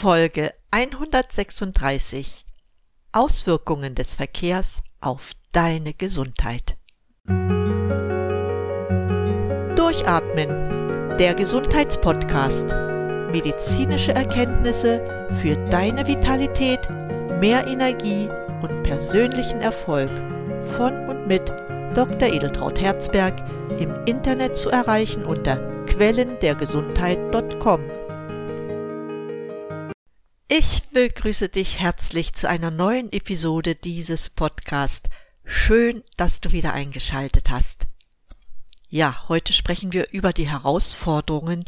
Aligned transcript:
Folge 0.00 0.52
136 0.70 2.46
Auswirkungen 3.12 3.94
des 3.94 4.14
Verkehrs 4.14 4.78
auf 5.02 5.32
deine 5.52 5.92
Gesundheit. 5.92 6.78
Durchatmen, 9.76 11.18
der 11.18 11.34
Gesundheitspodcast. 11.34 12.68
Medizinische 13.30 14.12
Erkenntnisse 14.12 15.28
für 15.42 15.56
deine 15.68 16.06
Vitalität, 16.06 16.88
mehr 17.38 17.66
Energie 17.66 18.30
und 18.62 18.82
persönlichen 18.82 19.60
Erfolg 19.60 20.10
von 20.78 21.10
und 21.10 21.26
mit 21.26 21.50
Dr. 21.94 22.32
Edeltraut 22.32 22.80
Herzberg 22.80 23.34
im 23.78 23.94
Internet 24.06 24.56
zu 24.56 24.70
erreichen 24.70 25.26
unter 25.26 25.58
quellendergesundheit.com. 25.84 27.99
Ich 30.52 30.88
begrüße 30.88 31.48
dich 31.48 31.78
herzlich 31.78 32.32
zu 32.32 32.48
einer 32.48 32.72
neuen 32.72 33.12
Episode 33.12 33.76
dieses 33.76 34.28
Podcasts. 34.28 35.08
Schön, 35.44 36.02
dass 36.16 36.40
du 36.40 36.50
wieder 36.50 36.72
eingeschaltet 36.72 37.50
hast. 37.50 37.86
Ja, 38.88 39.28
heute 39.28 39.52
sprechen 39.52 39.92
wir 39.92 40.10
über 40.10 40.32
die 40.32 40.48
Herausforderungen, 40.48 41.66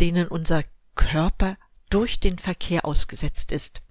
denen 0.00 0.26
unser 0.26 0.64
Körper 0.94 1.58
durch 1.90 2.18
den 2.18 2.38
Verkehr 2.38 2.86
ausgesetzt 2.86 3.52
ist. 3.52 3.82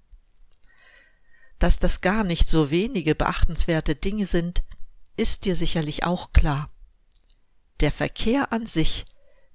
Dass 1.60 1.78
das 1.78 2.00
gar 2.00 2.24
nicht 2.24 2.48
so 2.48 2.72
wenige 2.72 3.14
beachtenswerte 3.14 3.94
Dinge 3.94 4.26
sind, 4.26 4.64
ist 5.16 5.44
dir 5.44 5.54
sicherlich 5.54 6.02
auch 6.02 6.32
klar. 6.32 6.70
Der 7.78 7.92
Verkehr 7.92 8.52
an 8.52 8.66
sich 8.66 9.04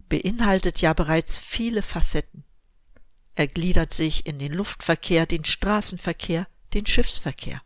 beinhaltet 0.07 0.79
ja 0.79 0.93
bereits 0.93 1.37
viele 1.37 1.81
Facetten. 1.81 2.45
Er 3.39 3.47
gliedert 3.47 3.93
sich 3.93 4.25
in 4.25 4.37
den 4.37 4.51
Luftverkehr, 4.51 5.25
den 5.25 5.45
Straßenverkehr, 5.45 6.45
den 6.73 6.85
Schiffsverkehr. 6.85 7.61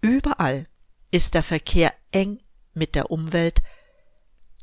Überall 0.00 0.66
ist 1.10 1.34
der 1.34 1.42
Verkehr 1.42 1.92
eng 2.10 2.40
mit 2.72 2.94
der 2.94 3.10
Umwelt, 3.10 3.60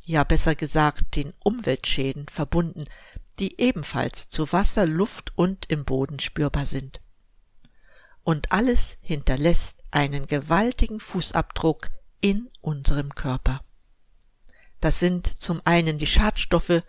ja 0.01 0.23
besser 0.23 0.55
gesagt 0.55 1.15
den 1.15 1.31
Umweltschäden 1.43 2.27
verbunden, 2.27 2.85
die 3.37 3.61
ebenfalls 3.61 4.29
zu 4.29 4.51
Wasser, 4.51 4.87
Luft 4.87 5.31
und 5.35 5.69
im 5.69 5.85
Boden 5.85 6.19
spürbar 6.19 6.65
sind. 6.65 6.99
Und 8.23 8.51
alles 8.51 8.97
hinterlässt 8.99 9.83
einen 9.91 10.25
gewaltigen 10.25 11.01
Fußabdruck 11.01 11.91
in 12.19 12.49
unserem 12.61 13.13
Körper. 13.13 13.63
Das 14.81 14.97
sind 14.97 15.39
zum 15.39 15.61
einen 15.65 15.99
die 15.99 16.07
Schadstoffe, 16.07 16.81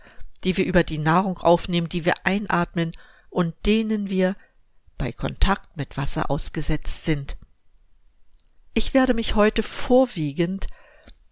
die 0.44 0.56
wir 0.56 0.64
über 0.64 0.84
die 0.84 0.98
Nahrung 0.98 1.38
aufnehmen, 1.38 1.88
die 1.88 2.04
wir 2.04 2.14
einatmen 2.24 2.92
und 3.30 3.54
denen 3.66 4.10
wir 4.10 4.36
bei 4.98 5.12
Kontakt 5.12 5.76
mit 5.76 5.96
Wasser 5.96 6.30
ausgesetzt 6.30 7.04
sind. 7.04 7.36
Ich 8.74 8.94
werde 8.94 9.14
mich 9.14 9.34
heute 9.34 9.62
vorwiegend 9.62 10.66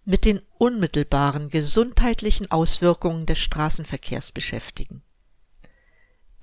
mit 0.05 0.25
den 0.25 0.41
unmittelbaren 0.59 1.49
gesundheitlichen 1.49 2.51
Auswirkungen 2.51 3.27
des 3.27 3.39
Straßenverkehrs 3.39 4.33
beschäftigen. 4.33 5.03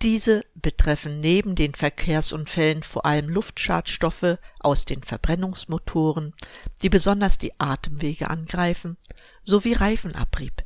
Diese 0.01 0.45
betreffen 0.55 1.19
neben 1.19 1.55
den 1.55 1.75
Verkehrsunfällen 1.75 2.83
vor 2.83 3.05
allem 3.05 3.27
Luftschadstoffe 3.27 4.37
aus 4.59 4.85
den 4.85 5.03
Verbrennungsmotoren, 5.03 6.33
die 6.81 6.89
besonders 6.89 7.37
die 7.37 7.59
Atemwege 7.59 8.29
angreifen, 8.29 8.95
sowie 9.43 9.73
Reifenabrieb. 9.73 10.63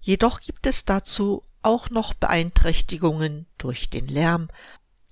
Jedoch 0.00 0.40
gibt 0.40 0.66
es 0.66 0.84
dazu 0.84 1.44
auch 1.62 1.90
noch 1.90 2.14
Beeinträchtigungen 2.14 3.46
durch 3.58 3.90
den 3.90 4.08
Lärm, 4.08 4.48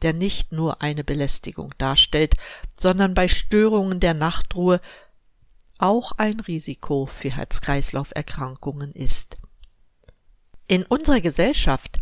der 0.02 0.12
nicht 0.12 0.52
nur 0.52 0.80
eine 0.80 1.04
Belästigung 1.04 1.74
darstellt, 1.78 2.36
sondern 2.78 3.14
bei 3.14 3.28
Störungen 3.28 4.00
der 4.00 4.14
Nachtruhe 4.14 4.80
auch 5.78 6.12
ein 6.12 6.40
Risiko 6.40 7.06
für 7.06 7.30
Herz-Kreislauf-Erkrankungen 7.30 8.92
ist. 8.92 9.36
In 10.66 10.84
unserer 10.84 11.20
Gesellschaft 11.20 11.98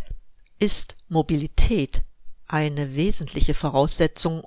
ist 0.59 0.97
Mobilität 1.09 2.03
eine 2.49 2.95
wesentliche 2.95 3.55
Voraussetzung, 3.55 4.45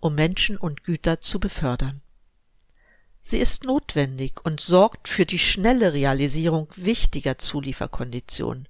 um 0.00 0.14
Menschen 0.14 0.56
und 0.56 0.84
Güter 0.84 1.20
zu 1.20 1.40
befördern. 1.40 2.02
Sie 3.22 3.38
ist 3.38 3.64
notwendig 3.64 4.44
und 4.44 4.60
sorgt 4.60 5.08
für 5.08 5.26
die 5.26 5.38
schnelle 5.38 5.92
Realisierung 5.92 6.68
wichtiger 6.76 7.38
Zulieferkonditionen. 7.38 8.66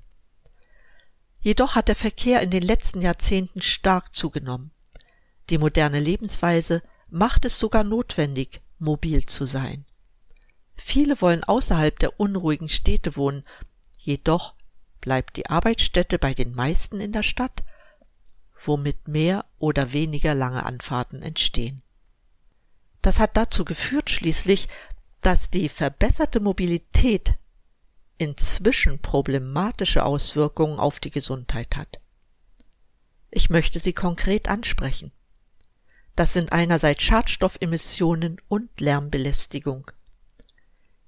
Jedoch 1.40 1.74
hat 1.74 1.88
der 1.88 1.96
Verkehr 1.96 2.42
in 2.42 2.50
den 2.50 2.62
letzten 2.62 3.00
Jahrzehnten 3.00 3.62
stark 3.62 4.14
zugenommen. 4.14 4.72
Die 5.48 5.58
moderne 5.58 6.00
Lebensweise 6.00 6.82
macht 7.08 7.44
es 7.44 7.58
sogar 7.58 7.84
notwendig, 7.84 8.60
mobil 8.78 9.24
zu 9.26 9.46
sein. 9.46 9.84
Viele 10.76 11.20
wollen 11.20 11.44
außerhalb 11.44 11.98
der 11.98 12.18
unruhigen 12.20 12.68
Städte 12.68 13.16
wohnen, 13.16 13.44
jedoch 13.98 14.54
bleibt 15.00 15.36
die 15.36 15.48
Arbeitsstätte 15.48 16.18
bei 16.18 16.34
den 16.34 16.54
meisten 16.54 17.00
in 17.00 17.12
der 17.12 17.22
Stadt, 17.22 17.62
womit 18.64 19.08
mehr 19.08 19.44
oder 19.58 19.92
weniger 19.92 20.34
lange 20.34 20.64
Anfahrten 20.64 21.22
entstehen. 21.22 21.82
Das 23.02 23.18
hat 23.18 23.36
dazu 23.36 23.64
geführt 23.64 24.10
schließlich, 24.10 24.68
dass 25.22 25.50
die 25.50 25.68
verbesserte 25.68 26.40
Mobilität 26.40 27.34
inzwischen 28.18 28.98
problematische 28.98 30.04
Auswirkungen 30.04 30.78
auf 30.78 31.00
die 31.00 31.10
Gesundheit 31.10 31.76
hat. 31.76 32.00
Ich 33.30 33.48
möchte 33.48 33.78
sie 33.78 33.92
konkret 33.92 34.48
ansprechen. 34.48 35.12
Das 36.16 36.32
sind 36.34 36.52
einerseits 36.52 37.02
Schadstoffemissionen 37.02 38.40
und 38.48 38.68
Lärmbelästigung. 38.78 39.90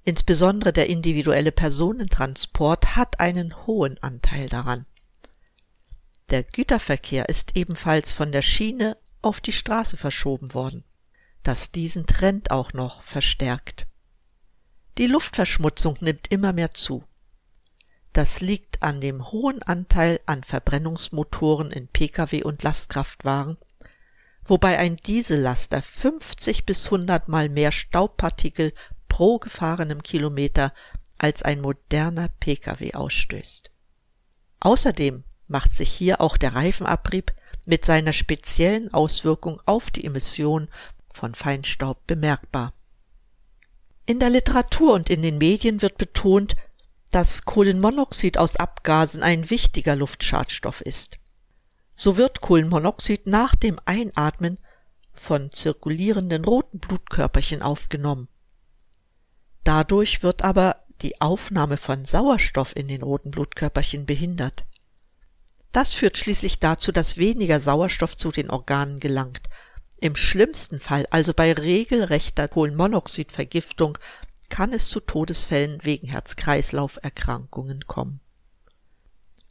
Insbesondere 0.04 0.72
der 0.72 0.88
individuelle 0.88 1.52
Personentransport 1.52 2.96
hat 2.96 3.20
einen 3.20 3.66
hohen 3.66 4.02
Anteil 4.02 4.48
daran. 4.48 4.86
Der 6.30 6.42
Güterverkehr 6.42 7.28
ist 7.28 7.56
ebenfalls 7.56 8.12
von 8.12 8.32
der 8.32 8.42
Schiene 8.42 8.96
auf 9.20 9.40
die 9.40 9.52
Straße 9.52 9.96
verschoben 9.96 10.54
worden 10.54 10.84
das 11.42 11.72
diesen 11.72 12.06
Trend 12.06 12.50
auch 12.50 12.72
noch 12.72 13.02
verstärkt. 13.02 13.86
Die 14.98 15.06
Luftverschmutzung 15.06 15.96
nimmt 16.00 16.30
immer 16.30 16.52
mehr 16.52 16.74
zu. 16.74 17.04
Das 18.12 18.40
liegt 18.40 18.82
an 18.82 19.00
dem 19.00 19.30
hohen 19.32 19.62
Anteil 19.62 20.20
an 20.26 20.44
Verbrennungsmotoren 20.44 21.70
in 21.70 21.88
Pkw 21.88 22.42
und 22.42 22.62
Lastkraftwagen, 22.62 23.56
wobei 24.44 24.78
ein 24.78 24.96
Diesellaster 24.96 25.80
50 25.80 26.66
bis 26.66 26.86
100 26.86 27.28
mal 27.28 27.48
mehr 27.48 27.72
Staubpartikel 27.72 28.74
pro 29.08 29.38
gefahrenem 29.38 30.02
Kilometer 30.02 30.74
als 31.16 31.42
ein 31.42 31.60
moderner 31.60 32.28
Pkw 32.40 32.94
ausstößt. 32.94 33.70
Außerdem 34.60 35.24
macht 35.48 35.74
sich 35.74 35.90
hier 35.90 36.20
auch 36.20 36.36
der 36.36 36.54
Reifenabrieb 36.54 37.32
mit 37.64 37.84
seiner 37.84 38.12
speziellen 38.12 38.92
Auswirkung 38.92 39.60
auf 39.64 39.90
die 39.90 40.04
Emission 40.04 40.68
von 41.12 41.34
Feinstaub 41.34 42.06
bemerkbar. 42.06 42.72
In 44.06 44.18
der 44.18 44.30
Literatur 44.30 44.94
und 44.94 45.10
in 45.10 45.22
den 45.22 45.38
Medien 45.38 45.82
wird 45.82 45.96
betont, 45.96 46.56
dass 47.10 47.44
Kohlenmonoxid 47.44 48.38
aus 48.38 48.56
Abgasen 48.56 49.22
ein 49.22 49.50
wichtiger 49.50 49.94
Luftschadstoff 49.94 50.80
ist. 50.80 51.18
So 51.94 52.16
wird 52.16 52.40
Kohlenmonoxid 52.40 53.26
nach 53.26 53.54
dem 53.54 53.78
Einatmen 53.84 54.58
von 55.12 55.52
zirkulierenden 55.52 56.44
roten 56.44 56.78
Blutkörperchen 56.78 57.62
aufgenommen. 57.62 58.28
Dadurch 59.62 60.22
wird 60.22 60.42
aber 60.42 60.76
die 61.02 61.20
Aufnahme 61.20 61.76
von 61.76 62.04
Sauerstoff 62.04 62.74
in 62.74 62.88
den 62.88 63.02
roten 63.02 63.30
Blutkörperchen 63.30 64.06
behindert. 64.06 64.64
Das 65.70 65.94
führt 65.94 66.18
schließlich 66.18 66.58
dazu, 66.58 66.92
dass 66.92 67.16
weniger 67.16 67.60
Sauerstoff 67.60 68.16
zu 68.16 68.30
den 68.30 68.50
Organen 68.50 69.00
gelangt, 69.00 69.42
im 70.02 70.16
schlimmsten 70.16 70.80
Fall, 70.80 71.06
also 71.10 71.32
bei 71.32 71.52
regelrechter 71.52 72.48
Kohlenmonoxidvergiftung, 72.48 73.98
kann 74.48 74.72
es 74.72 74.88
zu 74.88 75.00
Todesfällen 75.00 75.78
wegen 75.82 76.08
Herz-Kreislauf-Erkrankungen 76.08 77.86
kommen. 77.86 78.20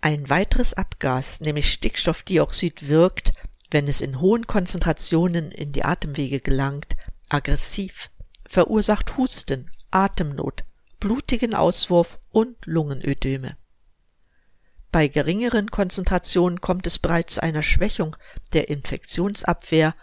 Ein 0.02 0.30
weiteres 0.30 0.74
Abgas, 0.74 1.40
nämlich 1.40 1.72
Stickstoffdioxid, 1.72 2.90
wirkt, 2.90 3.34
wenn 3.72 3.88
es 3.88 4.02
in 4.02 4.20
hohen 4.20 4.46
Konzentrationen 4.46 5.52
in 5.52 5.72
die 5.72 5.86
Atemwege 5.86 6.42
gelangt, 6.42 6.98
aggressiv, 7.30 8.10
verursacht 8.46 9.18
Husten, 9.18 9.72
Atemnot, 9.90 10.66
blutigen 11.00 11.56
Auswurf 11.56 12.20
und 12.30 12.58
Lungenödeme. 12.66 13.56
Bei 14.92 15.08
geringeren 15.08 15.72
Konzentrationen 15.72 16.60
kommt 16.60 16.86
es 16.86 17.00
bereits 17.00 17.36
zu 17.36 17.44
einer 17.44 17.64
Schwächung 17.64 18.18
der 18.52 18.68
Infektionsabwehr 18.68 19.96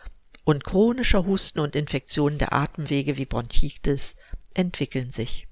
und 0.49 0.65
chronischer 0.65 1.27
Husten 1.27 1.61
und 1.61 1.77
Infektionen 1.77 2.39
der 2.39 2.55
Atemwege 2.55 3.19
wie 3.19 3.27
Bronchitis 3.27 4.17
entwickeln 4.55 5.11
sich. 5.11 5.47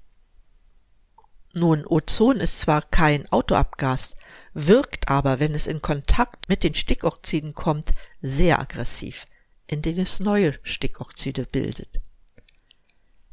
Nun, 1.53 1.85
Ozon 1.85 2.37
ist 2.37 2.61
zwar 2.61 2.81
kein 2.81 3.31
Autoabgas, 3.31 4.15
wirkt 4.55 5.07
aber, 5.07 5.39
wenn 5.39 5.53
es 5.53 5.67
in 5.67 5.83
Kontakt 5.83 6.49
mit 6.49 6.63
den 6.63 6.73
Stickoxiden 6.73 7.53
kommt, 7.53 7.91
sehr 8.23 8.59
aggressiv, 8.59 9.27
indem 9.67 9.99
es 9.99 10.19
neue 10.19 10.57
Stickoxide 10.63 11.45
bildet. 11.45 12.01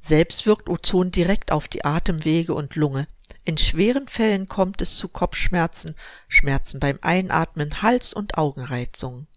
Selbst 0.03 0.45
wirkt 0.45 0.69
Ozon 0.69 1.13
direkt 1.13 1.51
auf 1.51 1.69
die 1.69 1.83
Atemwege 1.87 2.53
und 2.53 2.77
Lunge. 2.77 3.09
In 3.47 3.57
schweren 3.57 4.07
Fällen 4.07 4.49
kommt 4.49 4.83
es 4.83 4.99
zu 4.99 5.09
Kopfschmerzen, 5.09 5.95
Schmerzen 6.29 6.79
beim 6.79 6.99
Einatmen, 7.01 7.81
Hals- 7.81 8.13
und 8.13 8.37
Augenreizungen. 8.37 9.29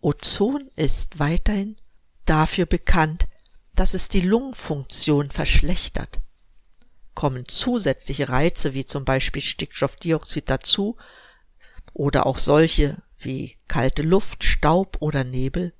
Ozon 0.00 0.70
ist 0.76 1.18
weiterhin 1.18 1.76
dafür 2.24 2.66
bekannt, 2.66 3.26
dass 3.74 3.94
es 3.94 4.08
die 4.08 4.20
Lungenfunktion 4.20 5.30
verschlechtert. 5.30 6.20
Kommen 7.14 7.48
zusätzliche 7.48 8.28
Reize 8.28 8.74
wie 8.74 8.86
zum 8.86 9.04
Beispiel 9.04 9.42
Stickstoffdioxid 9.42 10.48
dazu 10.48 10.96
oder 11.92 12.26
auch 12.26 12.38
solche 12.38 12.96
wie 13.18 13.56
kalte 13.66 14.02
Luft, 14.02 14.44
Staub 14.44 14.98
oder 15.00 15.24
Nebel 15.24 15.72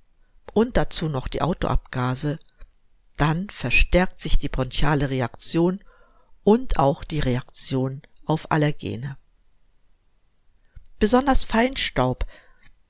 und 0.53 0.77
dazu 0.77 1.09
noch 1.09 1.29
die 1.29 1.43
Autoabgase, 1.43 2.39
dann 3.17 3.49
verstärkt 3.51 4.19
sich 4.19 4.39
die 4.39 4.49
bronchiale 4.49 5.11
Reaktion 5.11 5.81
und 6.43 6.79
auch 6.79 7.05
die 7.05 7.21
Reaktion 7.21 8.03
auf 8.25 8.51
Allergene. 8.51 9.17
Besonders 10.99 11.45
Feinstaub, 11.45 12.27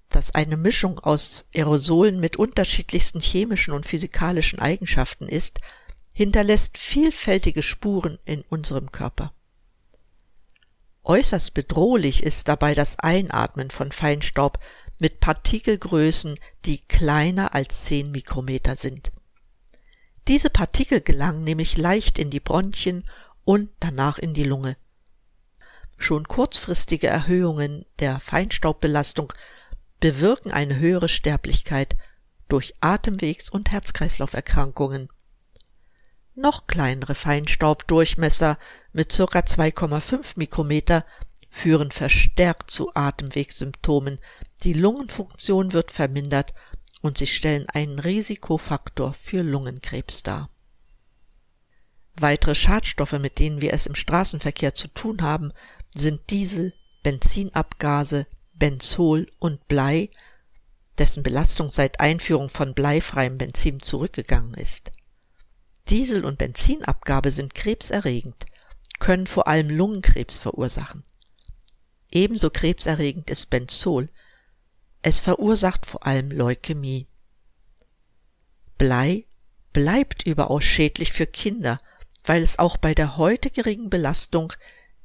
das 0.09 0.31
eine 0.31 0.57
Mischung 0.57 0.99
aus 0.99 1.47
Aerosolen 1.55 2.21
mit 2.21 2.37
unterschiedlichsten 2.37 3.21
chemischen 3.21 3.75
und 3.75 3.87
physikalischen 3.87 4.59
Eigenschaften 4.59 5.29
ist, 5.29 5.61
hinterlässt 6.13 6.79
vielfältige 6.79 7.63
Spuren 7.63 8.19
in 8.25 8.43
unserem 8.49 8.91
Körper. 8.91 9.33
Äußerst 11.05 11.55
bedrohlich 11.55 12.23
ist 12.23 12.49
dabei 12.49 12.75
das 12.75 12.99
Einatmen 12.99 13.71
von 13.71 13.93
Feinstaub 13.93 14.59
mit 14.99 15.21
Partikelgrößen, 15.21 16.39
die 16.65 16.79
kleiner 16.79 17.55
als 17.55 17.85
10 17.85 18.11
Mikrometer 18.11 18.77
sind. 18.77 19.13
Diese 20.27 20.51
Partikel 20.51 21.01
gelangen 21.01 21.45
nämlich 21.45 21.79
leicht 21.79 22.19
in 22.19 22.31
die 22.31 22.41
Bronchien 22.41 23.05
und 23.45 23.71
danach 23.81 24.19
in 24.19 24.35
die 24.35 24.45
Lunge. 24.45 24.77
Schon 25.97 26.29
kurzfristige 26.29 27.07
Erhöhungen 27.07 27.87
der 27.99 28.21
Feinstaubbelastung 28.21 29.33
bewirken 30.01 30.51
eine 30.51 30.79
höhere 30.79 31.09
Sterblichkeit 31.09 31.97
durch 32.49 32.75
Atemwegs- 32.81 33.51
und 33.51 33.71
Herz-Kreislauf-Erkrankungen. 33.71 35.09
Noch 36.35 36.67
kleinere 36.67 37.15
Feinstaubdurchmesser 37.15 38.59
mit 38.93 39.11
ca. 39.11 39.25
2,5 39.25 40.35
Mikrometer 40.37 41.05
führen 41.51 41.91
verstärkt 41.91 42.71
zu 42.71 42.95
Atemwegssymptomen, 42.95 44.19
die 44.63 44.73
Lungenfunktion 44.73 45.73
wird 45.73 45.91
vermindert 45.91 46.55
und 47.01 47.19
sie 47.19 47.27
stellen 47.27 47.69
einen 47.69 47.99
Risikofaktor 47.99 49.15
für 49.15 49.43
Lungenkrebs 49.43 50.23
dar. 50.23 50.51
Weitere 52.17 52.55
Schadstoffe, 52.55 53.13
mit 53.13 53.39
denen 53.39 53.61
wir 53.61 53.73
es 53.73 53.87
im 53.87 53.95
Straßenverkehr 53.95 54.75
zu 54.75 54.89
tun 54.89 55.23
haben, 55.23 55.53
sind 55.95 56.31
Diesel, 56.31 56.73
Benzinabgase, 57.03 58.27
Benzol 58.59 59.31
und 59.39 59.67
Blei, 59.69 60.11
dessen 60.99 61.23
Belastung 61.23 61.71
seit 61.71 62.01
Einführung 62.01 62.49
von 62.49 62.75
bleifreiem 62.75 63.39
Benzin 63.39 63.81
zurückgegangen 63.81 64.55
ist. 64.55 64.91
Diesel- 65.89 66.25
und 66.25 66.39
Benzinabgabe 66.39 67.31
sind 67.31 67.55
krebserregend, 67.55 68.47
können 68.99 69.27
vor 69.27 69.47
allem 69.47 69.71
Lungenkrebs 69.71 70.39
verursachen. 70.39 71.05
Ebenso 72.11 72.51
krebserregend 72.51 73.31
ist 73.31 73.51
Benzol, 73.51 74.09
es 75.03 75.21
verursacht 75.21 75.87
vor 75.87 76.07
allem 76.07 76.31
Leukämie. 76.31 77.07
Blei 78.77 79.25
bleibt 79.73 80.27
überaus 80.27 80.65
schädlich 80.65 81.13
für 81.13 81.27
Kinder, 81.27 81.81
weil 82.25 82.43
es 82.43 82.59
auch 82.59 82.77
bei 82.77 82.95
der 82.95 83.17
heute 83.17 83.51
geringen 83.51 83.91
Belastung 83.91 84.53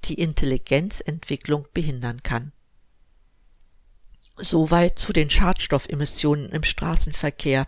die 0.06 0.16
Intelligenzentwicklung 0.16 1.68
behindern 1.74 2.24
kann. 2.24 2.53
Soweit 4.38 4.98
zu 4.98 5.14
den 5.14 5.30
Schadstoffemissionen 5.30 6.52
im 6.52 6.64
Straßenverkehr. 6.64 7.68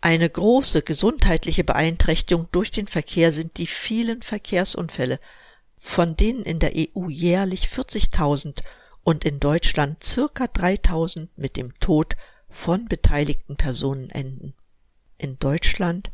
Eine 0.00 0.28
große 0.28 0.82
gesundheitliche 0.82 1.64
Beeinträchtigung 1.64 2.48
durch 2.52 2.70
den 2.70 2.86
Verkehr 2.86 3.32
sind 3.32 3.56
die 3.56 3.66
vielen 3.66 4.20
Verkehrsunfälle, 4.20 5.18
von 5.78 6.16
denen 6.16 6.42
in 6.42 6.58
der 6.58 6.72
EU 6.76 7.08
jährlich 7.08 7.68
40.000 7.68 8.62
und 9.02 9.24
in 9.24 9.40
Deutschland 9.40 10.04
circa 10.04 10.46
3000 10.46 11.36
mit 11.38 11.56
dem 11.56 11.78
Tod 11.80 12.16
von 12.50 12.86
beteiligten 12.86 13.56
Personen 13.56 14.10
enden. 14.10 14.54
In 15.16 15.38
Deutschland 15.38 16.10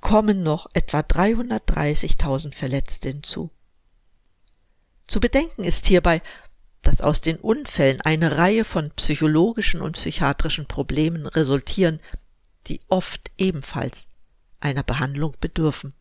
kommen 0.00 0.42
noch 0.42 0.66
etwa 0.72 1.00
330.000 1.00 2.54
Verletzte 2.54 3.10
hinzu. 3.10 3.50
Zu 5.06 5.20
bedenken 5.20 5.64
ist 5.64 5.86
hierbei, 5.86 6.22
dass 6.90 7.02
aus 7.02 7.20
den 7.20 7.36
Unfällen 7.36 8.00
eine 8.00 8.36
Reihe 8.36 8.64
von 8.64 8.90
psychologischen 8.96 9.80
und 9.80 9.92
psychiatrischen 9.92 10.66
Problemen 10.66 11.26
resultieren, 11.26 12.00
die 12.66 12.80
oft 12.88 13.30
ebenfalls 13.38 14.08
einer 14.58 14.82
Behandlung 14.82 15.36
bedürfen. 15.40 15.94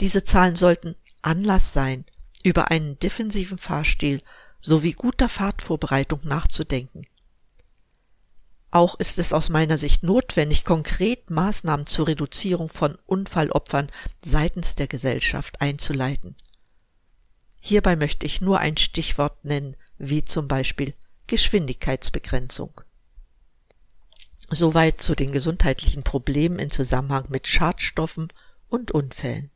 Diese 0.00 0.24
Zahlen 0.24 0.56
sollten 0.56 0.96
Anlass 1.22 1.72
sein, 1.72 2.04
über 2.42 2.72
einen 2.72 2.98
defensiven 2.98 3.56
Fahrstil 3.56 4.20
sowie 4.60 4.94
guter 4.94 5.28
Fahrtvorbereitung 5.28 6.22
nachzudenken. 6.24 7.06
Auch 8.72 8.96
ist 8.98 9.20
es 9.20 9.32
aus 9.32 9.48
meiner 9.48 9.78
Sicht 9.78 10.02
notwendig, 10.02 10.64
konkret 10.64 11.30
Maßnahmen 11.30 11.86
zur 11.86 12.08
Reduzierung 12.08 12.68
von 12.68 12.98
Unfallopfern 13.06 13.92
seitens 14.24 14.74
der 14.74 14.88
Gesellschaft 14.88 15.60
einzuleiten. 15.60 16.34
Hierbei 17.64 17.94
möchte 17.94 18.26
ich 18.26 18.40
nur 18.40 18.58
ein 18.58 18.76
Stichwort 18.76 19.44
nennen, 19.44 19.76
wie 19.96 20.24
zum 20.24 20.48
Beispiel 20.48 20.94
Geschwindigkeitsbegrenzung. 21.28 22.80
Soweit 24.50 25.00
zu 25.00 25.14
den 25.14 25.30
gesundheitlichen 25.30 26.02
Problemen 26.02 26.58
in 26.58 26.70
Zusammenhang 26.70 27.26
mit 27.28 27.46
Schadstoffen 27.46 28.32
und 28.68 28.90
Unfällen. 28.90 29.48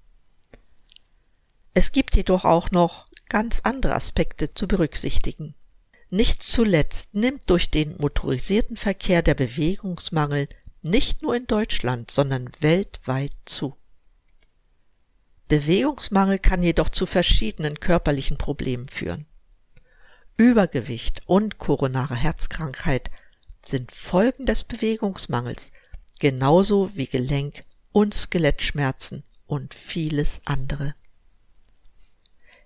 Es 1.74 1.90
gibt 1.90 2.14
jedoch 2.14 2.44
auch 2.44 2.70
noch 2.70 3.08
ganz 3.28 3.58
andere 3.64 3.96
Aspekte 3.96 4.54
zu 4.54 4.68
berücksichtigen. 4.68 5.56
Nicht 6.08 6.44
zuletzt 6.44 7.12
nimmt 7.12 7.50
durch 7.50 7.72
den 7.72 7.96
motorisierten 7.96 8.76
Verkehr 8.76 9.22
der 9.22 9.34
Bewegungsmangel 9.34 10.48
nicht 10.80 11.22
nur 11.22 11.34
in 11.34 11.48
Deutschland, 11.48 12.12
sondern 12.12 12.52
weltweit 12.60 13.32
zu. 13.46 13.76
Bewegungsmangel 15.48 16.38
kann 16.38 16.62
jedoch 16.62 16.88
zu 16.88 17.06
verschiedenen 17.06 17.78
körperlichen 17.78 18.36
Problemen 18.36 18.88
führen. 18.88 19.26
Übergewicht 20.36 21.22
und 21.26 21.58
koronare 21.58 22.16
Herzkrankheit 22.16 23.10
sind 23.64 23.92
Folgen 23.92 24.46
des 24.46 24.64
Bewegungsmangels, 24.64 25.70
genauso 26.18 26.90
wie 26.94 27.06
Gelenk- 27.06 27.64
und 27.92 28.12
Skelettschmerzen 28.12 29.22
und 29.46 29.74
vieles 29.74 30.42
andere. 30.44 30.94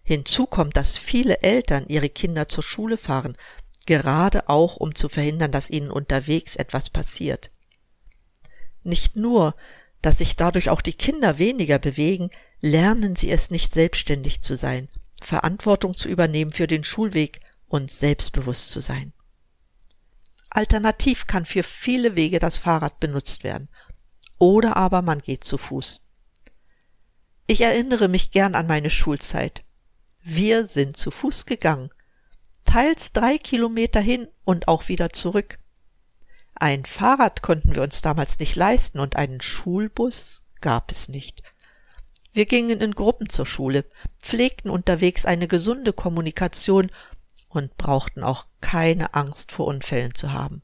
Hinzu 0.03 0.47
kommt, 0.47 0.77
dass 0.77 0.99
viele 0.99 1.43
Eltern 1.43 1.85
ihre 1.87 2.09
Kinder 2.09 2.49
zur 2.49 2.65
Schule 2.65 2.97
fahren, 2.97 3.37
gerade 3.87 4.49
auch 4.49 4.77
um 4.77 4.95
zu 4.95 5.09
verhindern, 5.09 5.53
dass 5.53 5.71
ihnen 5.71 5.91
unterwegs 5.91 6.57
etwas 6.57 6.91
passiert. 6.91 7.51
Nicht 8.83 9.17
nur, 9.17 9.55
dass 10.03 10.19
sich 10.19 10.37
dadurch 10.37 10.71
auch 10.71 10.81
die 10.81 10.95
Kinder 10.95 11.39
weniger 11.39 11.79
bewegen, 11.79 12.31
lernen 12.61 13.17
sie 13.17 13.31
es 13.31 13.51
nicht 13.51 13.73
selbstständig 13.73 14.43
zu 14.43 14.57
sein, 14.57 14.89
Verantwortung 15.21 15.97
zu 15.97 16.09
übernehmen 16.09 16.51
für 16.51 16.67
den 16.67 16.85
Schulweg 16.85 17.41
und 17.69 17.91
selbstbewusst 17.91 18.71
zu 18.71 18.81
sein. 18.81 19.13
Alternativ 20.51 21.27
kann 21.27 21.47
für 21.47 21.63
viele 21.63 22.17
Wege 22.17 22.41
das 22.41 22.59
Fahrrad 22.59 22.99
benutzt 22.99 23.45
werden. 23.45 23.69
Oder 24.39 24.77
aber 24.77 25.01
man 25.01 25.21
geht 25.21 25.45
zu 25.45 25.59
Fuß. 25.59 26.01
Ich 27.47 27.61
erinnere 27.61 28.09
mich 28.09 28.31
gern 28.31 28.55
an 28.55 28.67
meine 28.67 28.91
Schulzeit. 28.91 29.63
Wir 30.23 30.67
sind 30.67 30.97
zu 30.97 31.11
Fuß 31.11 31.47
gegangen, 31.47 31.91
teils 32.65 33.13
drei 33.13 33.39
Kilometer 33.39 34.01
hin 34.01 34.29
und 34.45 34.69
auch 34.69 34.89
wieder 34.89 35.11
zurück. 35.11 35.59
Ein 36.55 36.85
Fahrrad 36.85 37.43
konnten 37.43 37.75
wir 37.75 37.83
uns 37.83 38.03
damals 38.03 38.39
nicht 38.39 38.57
leisten 38.57 38.99
und 38.99 39.17
einen 39.17 39.41
Schulbus 39.41 40.43
gab 40.61 40.91
es 40.91 41.09
nicht. 41.09 41.43
Wir 42.33 42.47
gingen 42.47 42.81
in 42.81 42.93
Gruppen 42.93 43.29
zur 43.29 43.47
Schule, 43.47 43.85
pflegten 44.21 44.71
unterwegs 44.71 45.27
eine 45.27 45.49
gesunde 45.49 45.93
Kommunikation 45.93 46.91
und 47.49 47.77
brauchten 47.77 48.23
auch 48.23 48.47
keine 48.61 49.15
Angst 49.15 49.51
vor 49.51 49.67
Unfällen 49.67 50.15
zu 50.15 50.33
haben. 50.33 50.63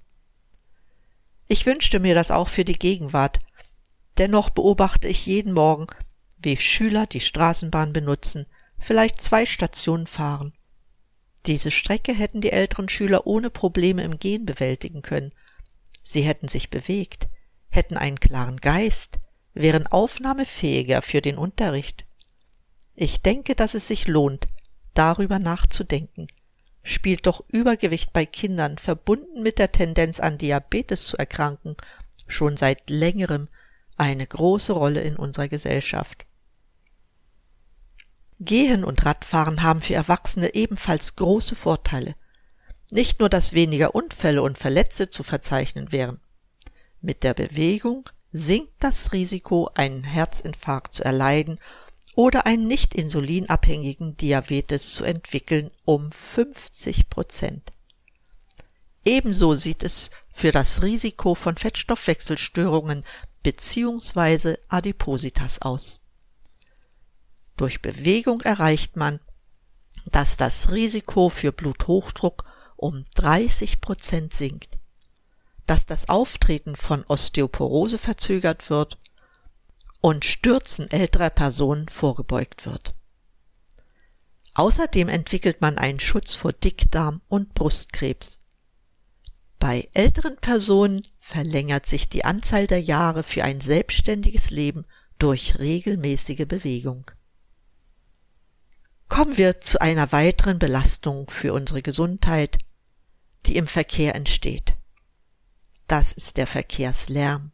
Ich 1.48 1.66
wünschte 1.66 2.00
mir 2.00 2.14
das 2.14 2.30
auch 2.30 2.48
für 2.48 2.64
die 2.64 2.78
Gegenwart. 2.78 3.40
Dennoch 4.18 4.50
beobachte 4.50 5.08
ich 5.08 5.26
jeden 5.26 5.52
Morgen, 5.52 5.86
wie 6.38 6.56
Schüler 6.56 7.06
die 7.06 7.20
Straßenbahn 7.20 7.92
benutzen, 7.92 8.46
vielleicht 8.78 9.20
zwei 9.20 9.46
Stationen 9.46 10.06
fahren. 10.06 10.52
Diese 11.46 11.70
Strecke 11.70 12.12
hätten 12.12 12.40
die 12.40 12.52
älteren 12.52 12.88
Schüler 12.88 13.26
ohne 13.26 13.50
Probleme 13.50 14.02
im 14.02 14.18
Gehen 14.18 14.46
bewältigen 14.46 15.02
können. 15.02 15.32
Sie 16.02 16.22
hätten 16.22 16.48
sich 16.48 16.70
bewegt, 16.70 17.28
hätten 17.68 17.96
einen 17.96 18.18
klaren 18.20 18.58
Geist, 18.58 19.18
wären 19.56 19.86
aufnahmefähiger 19.86 21.00
für 21.00 21.22
den 21.22 21.38
Unterricht. 21.38 22.04
Ich 22.94 23.22
denke, 23.22 23.54
dass 23.54 23.74
es 23.74 23.88
sich 23.88 24.06
lohnt, 24.06 24.46
darüber 24.94 25.38
nachzudenken. 25.38 26.28
Spielt 26.82 27.26
doch 27.26 27.42
Übergewicht 27.48 28.12
bei 28.12 28.26
Kindern, 28.26 28.78
verbunden 28.78 29.42
mit 29.42 29.58
der 29.58 29.72
Tendenz 29.72 30.20
an 30.20 30.38
Diabetes 30.38 31.06
zu 31.06 31.16
erkranken, 31.16 31.76
schon 32.28 32.56
seit 32.56 32.90
längerem 32.90 33.48
eine 33.96 34.26
große 34.26 34.74
Rolle 34.74 35.00
in 35.00 35.16
unserer 35.16 35.48
Gesellschaft. 35.48 36.26
Gehen 38.38 38.84
und 38.84 39.04
Radfahren 39.06 39.62
haben 39.62 39.80
für 39.80 39.94
Erwachsene 39.94 40.54
ebenfalls 40.54 41.16
große 41.16 41.56
Vorteile. 41.56 42.14
Nicht 42.90 43.20
nur, 43.20 43.30
dass 43.30 43.54
weniger 43.54 43.94
Unfälle 43.94 44.42
und 44.42 44.58
Verletzte 44.58 45.08
zu 45.08 45.22
verzeichnen 45.22 45.92
wären. 45.92 46.20
Mit 47.00 47.24
der 47.24 47.32
Bewegung 47.32 48.10
sinkt 48.36 48.74
das 48.80 49.12
Risiko, 49.12 49.70
einen 49.74 50.04
Herzinfarkt 50.04 50.92
zu 50.94 51.04
erleiden 51.04 51.58
oder 52.14 52.46
einen 52.46 52.66
nicht 52.66 52.94
insulinabhängigen 52.94 54.16
Diabetes 54.16 54.94
zu 54.94 55.04
entwickeln, 55.04 55.70
um 55.84 56.12
50 56.12 57.08
Prozent. 57.08 57.72
Ebenso 59.04 59.54
sieht 59.54 59.82
es 59.82 60.10
für 60.32 60.52
das 60.52 60.82
Risiko 60.82 61.34
von 61.34 61.56
Fettstoffwechselstörungen 61.56 63.04
bzw. 63.42 64.56
Adipositas 64.68 65.62
aus. 65.62 66.00
Durch 67.56 67.80
Bewegung 67.80 68.42
erreicht 68.42 68.96
man, 68.96 69.20
dass 70.06 70.36
das 70.36 70.70
Risiko 70.70 71.30
für 71.30 71.52
Bluthochdruck 71.52 72.44
um 72.76 73.06
30 73.14 73.80
Prozent 73.80 74.34
sinkt, 74.34 74.78
dass 75.66 75.86
das 75.86 76.08
Auftreten 76.08 76.76
von 76.76 77.04
Osteoporose 77.08 77.98
verzögert 77.98 78.70
wird 78.70 78.98
und 80.00 80.24
Stürzen 80.24 80.90
älterer 80.90 81.30
Personen 81.30 81.88
vorgebeugt 81.88 82.64
wird. 82.66 82.94
Außerdem 84.54 85.08
entwickelt 85.08 85.60
man 85.60 85.76
einen 85.76 86.00
Schutz 86.00 86.34
vor 86.34 86.52
Dickdarm 86.52 87.20
und 87.28 87.54
Brustkrebs. 87.54 88.40
Bei 89.58 89.88
älteren 89.94 90.36
Personen 90.36 91.06
verlängert 91.18 91.86
sich 91.86 92.08
die 92.08 92.24
Anzahl 92.24 92.66
der 92.66 92.80
Jahre 92.80 93.22
für 93.22 93.42
ein 93.42 93.60
selbstständiges 93.60 94.50
Leben 94.50 94.84
durch 95.18 95.58
regelmäßige 95.58 96.46
Bewegung. 96.46 97.10
Kommen 99.08 99.36
wir 99.36 99.60
zu 99.60 99.80
einer 99.80 100.12
weiteren 100.12 100.58
Belastung 100.58 101.30
für 101.30 101.52
unsere 101.52 101.82
Gesundheit, 101.82 102.58
die 103.46 103.56
im 103.56 103.66
Verkehr 103.66 104.14
entsteht. 104.14 104.75
Das 105.88 106.12
ist 106.12 106.36
der 106.36 106.46
Verkehrslärm. 106.46 107.52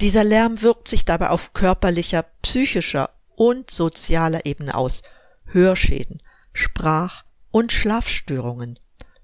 Dieser 0.00 0.24
Lärm 0.24 0.62
wirkt 0.62 0.88
sich 0.88 1.04
dabei 1.04 1.30
auf 1.30 1.52
körperlicher, 1.52 2.24
psychischer 2.42 3.10
und 3.34 3.70
sozialer 3.70 4.46
Ebene 4.46 4.74
aus. 4.74 5.02
Hörschäden, 5.46 6.22
Sprach- 6.52 7.24
und 7.50 7.72
Schlafstörungen, 7.72 8.78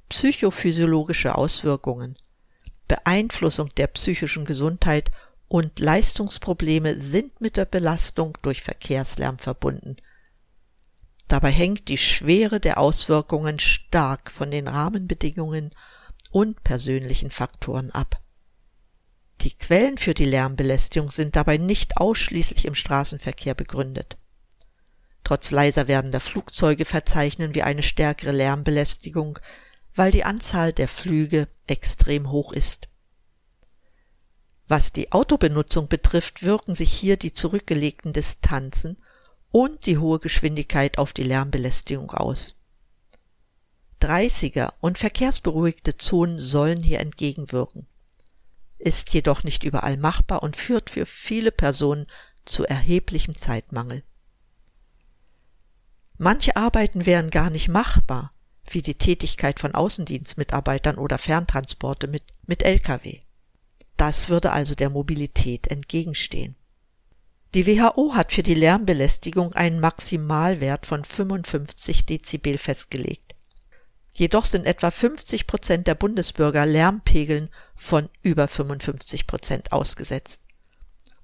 psychophysiologische 0.09 1.35
Auswirkungen, 1.37 2.17
Beeinflussung 2.89 3.71
der 3.77 3.87
psychischen 3.87 4.45
Gesundheit 4.45 5.11
und 5.49 5.79
Leistungsprobleme 5.79 7.01
sind 7.01 7.41
mit 7.41 7.57
der 7.57 7.65
Belastung 7.65 8.37
durch 8.43 8.63
Verkehrslärm 8.63 9.39
verbunden. 9.39 9.97
Dabei 11.29 11.51
hängt 11.51 11.89
die 11.89 11.99
Schwere 11.99 12.61
der 12.61 12.79
Auswirkungen 12.79 13.59
stark 13.59 14.31
von 14.31 14.51
den 14.51 14.69
Rahmenbedingungen 14.69 15.71
und 16.37 16.63
persönlichen 16.65 17.31
Faktoren 17.31 17.91
ab. 17.93 18.21
Die 19.41 19.57
Quellen 19.57 19.97
für 19.97 20.13
die 20.13 20.27
Lärmbelästigung 20.27 21.11
sind 21.11 21.35
dabei 21.35 21.57
nicht 21.57 21.97
ausschließlich 21.97 22.67
im 22.67 22.75
Straßenverkehr 22.75 23.55
begründet. 23.55 24.19
Trotz 25.25 25.51
leiser 25.51 25.89
werdender 25.89 26.21
Flugzeuge 26.21 26.85
verzeichnen 26.85 27.55
wir 27.55 27.65
eine 27.65 27.83
stärkere 27.83 28.33
Lärmbelästigung, 28.33 29.39
weil 29.95 30.13
die 30.13 30.25
Anzahl 30.25 30.75
der 30.75 30.89
Flüge 30.89 31.49
extrem 31.67 32.31
hoch 32.31 32.53
ist. 32.53 32.89
Was 34.69 34.93
die 34.93 35.13
Autobenutzung 35.13 35.89
betrifft, 35.89 36.43
wirken 36.43 36.75
sich 36.75 36.93
hier 36.93 37.17
die 37.17 37.33
zurückgelegten 37.33 38.13
Distanzen 38.13 38.99
und 39.53 39.87
die 39.87 39.97
hohe 39.97 40.19
Geschwindigkeit 40.19 40.99
auf 40.99 41.15
die 41.15 41.25
Lärmbelästigung 41.25 42.11
aus. 42.11 42.56
30er 44.01 44.73
und 44.81 44.99
verkehrsberuhigte 44.99 45.97
Zonen 45.97 46.39
sollen 46.39 46.83
hier 46.83 47.01
entgegenwirken 47.01 47.87
ist 48.79 49.15
jedoch 49.15 49.43
nicht 49.43 49.65
überall 49.65 49.97
machbar 49.97 50.43
und 50.43 50.57
führt 50.57 50.91
für 50.91 51.07
viele 51.07 51.51
Personen 51.51 52.07
zu 52.45 52.65
erheblichem 52.65 53.37
Zeitmangel. 53.37 54.03
Manche 56.19 56.57
Arbeiten 56.57 57.05
wären 57.05 57.31
gar 57.31 57.51
nicht 57.51 57.69
machbar, 57.69 58.33
wie 58.69 58.83
die 58.83 58.95
Tätigkeit 58.95 59.61
von 59.61 59.75
Außendienstmitarbeitern 59.75 60.97
oder 60.97 61.19
Ferntransporte 61.19 62.07
mit, 62.07 62.23
mit 62.47 62.63
Lkw. 62.63 63.21
Das 63.97 64.29
würde 64.29 64.53
also 64.53 64.75
der 64.75 64.91
Mobilität 64.91 65.67
entgegenstehen. 65.69 66.57
Die 67.55 67.67
WHO 67.67 68.15
hat 68.15 68.33
für 68.33 68.43
die 68.43 68.55
Lärmbelästigung 68.55 69.53
einen 69.55 69.81
Maximalwert 69.81 70.85
von 70.85 71.05
55 71.05 72.05
Dezibel 72.05 72.59
festgelegt. 72.59 73.26
Jedoch 74.19 74.47
sind 74.47 74.65
etwa 74.65 74.91
50 74.91 75.47
Prozent 75.47 75.87
der 75.87 75.95
Bundesbürger 75.95 76.65
Lärmpegeln 76.65 77.51
von 77.75 78.09
über 78.23 78.49
55 78.49 79.27
Prozent 79.27 79.73
ausgesetzt. 79.73 80.41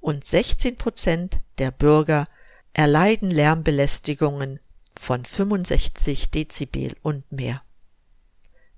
Und 0.01 0.27
16 0.27 0.77
Prozent 0.77 1.39
der 1.57 1.71
Bürger 1.71 2.29
erleiden 2.75 3.31
Lärmbelästigungen 3.31 4.61
von 4.95 5.25
65 5.25 6.31
Dezibel 6.31 6.95
und 7.01 7.33
mehr. 7.33 7.63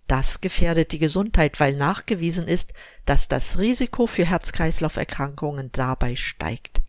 Das 0.07 0.41
gefährdet 0.41 0.93
die 0.93 1.01
Gesundheit, 1.01 1.59
weil 1.59 1.75
nachgewiesen 1.75 2.47
ist, 2.47 2.73
dass 3.07 3.27
das 3.27 3.59
Risiko 3.59 4.07
für 4.07 4.27
Herz-Kreislauf-Erkrankungen 4.27 5.73
dabei 5.73 6.15
steigt. 6.15 6.83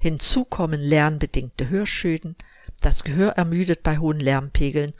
Hinzu 0.00 0.44
kommen 0.44 0.80
lärmbedingte 0.80 1.68
Hörschäden, 1.68 2.34
das 2.80 3.04
Gehör 3.04 3.34
ermüdet 3.34 3.84
bei 3.84 3.98
hohen 3.98 4.18
Lärmpegeln 4.18 4.94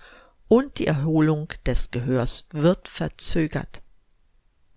und 0.50 0.80
die 0.80 0.88
Erholung 0.88 1.52
des 1.64 1.92
Gehörs 1.92 2.46
wird 2.50 2.88
verzögert. 2.88 3.82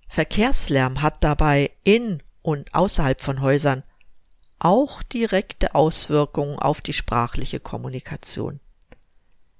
Verkehrslärm 0.08 1.02
hat 1.02 1.24
dabei 1.24 1.72
in 1.84 2.22
und 2.44 2.76
außerhalb 2.76 3.20
von 3.20 3.42
Häusern 3.42 3.82
auch 4.60 5.02
direkte 5.02 5.74
Auswirkungen 5.74 6.60
auf 6.60 6.82
die 6.82 6.94
sprachliche 6.94 7.60
Kommunikation. 7.60 8.60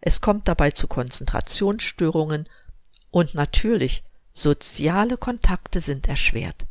Es 0.02 0.22
kommt 0.22 0.48
dabei 0.48 0.70
zu 0.70 0.88
Konzentrationsstörungen 0.88 2.48
und 3.10 3.34
natürlich 3.34 4.04
soziale 4.34 5.18
Kontakte 5.18 5.82
sind 5.82 6.08
erschwert. 6.08 6.68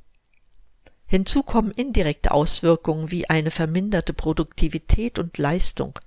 Hinzu 1.04 1.42
kommen 1.42 1.72
indirekte 1.72 2.30
Auswirkungen 2.30 3.10
wie 3.10 3.28
eine 3.28 3.50
verminderte 3.50 4.12
Produktivität 4.12 5.18
und 5.18 5.36
Leistung, 5.36 5.98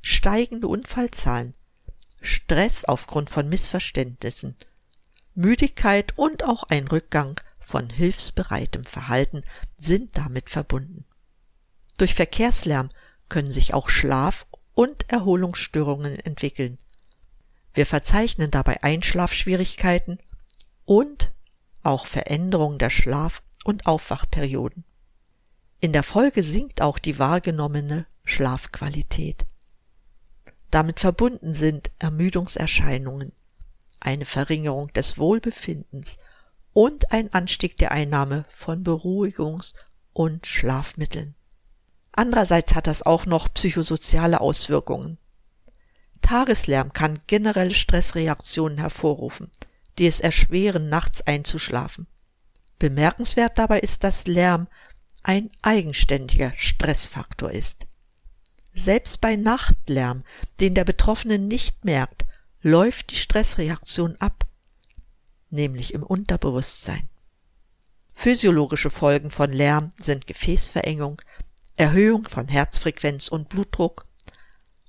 steigende 0.00 0.68
Unfallzahlen, 0.68 1.54
Stress 2.24 2.84
aufgrund 2.84 3.30
von 3.30 3.48
Missverständnissen, 3.48 4.56
Müdigkeit 5.34 6.16
und 6.16 6.44
auch 6.44 6.64
ein 6.64 6.88
Rückgang 6.88 7.40
von 7.58 7.90
hilfsbereitem 7.90 8.84
Verhalten 8.84 9.42
sind 9.76 10.16
damit 10.16 10.48
verbunden. 10.48 11.04
Durch 11.98 12.14
Verkehrslärm 12.14 12.90
können 13.28 13.50
sich 13.50 13.74
auch 13.74 13.88
Schlaf- 13.88 14.46
und 14.74 15.10
Erholungsstörungen 15.10 16.18
entwickeln. 16.18 16.78
Wir 17.74 17.86
verzeichnen 17.86 18.50
dabei 18.50 18.82
Einschlafschwierigkeiten 18.82 20.18
und 20.84 21.32
auch 21.82 22.06
Veränderungen 22.06 22.78
der 22.78 22.90
Schlaf- 22.90 23.42
und 23.64 23.86
Aufwachperioden. 23.86 24.84
In 25.80 25.92
der 25.92 26.02
Folge 26.02 26.42
sinkt 26.42 26.80
auch 26.80 26.98
die 26.98 27.18
wahrgenommene 27.18 28.06
Schlafqualität. 28.24 29.44
Damit 30.74 30.98
verbunden 30.98 31.54
sind 31.54 31.92
Ermüdungserscheinungen, 32.00 33.30
eine 34.00 34.24
Verringerung 34.24 34.92
des 34.92 35.18
Wohlbefindens 35.18 36.18
und 36.72 37.12
ein 37.12 37.32
Anstieg 37.32 37.76
der 37.76 37.92
Einnahme 37.92 38.44
von 38.48 38.82
Beruhigungs- 38.82 39.74
und 40.12 40.48
Schlafmitteln. 40.48 41.36
Andererseits 42.10 42.74
hat 42.74 42.88
das 42.88 43.02
auch 43.02 43.24
noch 43.24 43.54
psychosoziale 43.54 44.40
Auswirkungen. 44.40 45.18
Tageslärm 46.22 46.92
kann 46.92 47.20
generelle 47.28 47.72
Stressreaktionen 47.72 48.78
hervorrufen, 48.78 49.52
die 49.98 50.08
es 50.08 50.18
erschweren, 50.18 50.88
nachts 50.88 51.22
einzuschlafen. 51.24 52.08
Bemerkenswert 52.80 53.60
dabei 53.60 53.78
ist, 53.78 54.02
dass 54.02 54.26
Lärm 54.26 54.66
ein 55.22 55.50
eigenständiger 55.62 56.52
Stressfaktor 56.56 57.52
ist. 57.52 57.86
Selbst 58.74 59.20
bei 59.20 59.36
Nachtlärm, 59.36 60.24
den 60.60 60.74
der 60.74 60.84
Betroffene 60.84 61.38
nicht 61.38 61.84
merkt, 61.84 62.24
läuft 62.60 63.10
die 63.12 63.16
Stressreaktion 63.16 64.16
ab, 64.16 64.46
nämlich 65.50 65.94
im 65.94 66.02
Unterbewusstsein. 66.02 67.08
Physiologische 68.14 68.90
Folgen 68.90 69.30
von 69.30 69.52
Lärm 69.52 69.90
sind 69.98 70.26
Gefäßverengung, 70.26 71.20
Erhöhung 71.76 72.28
von 72.28 72.48
Herzfrequenz 72.48 73.28
und 73.28 73.48
Blutdruck, 73.48 74.06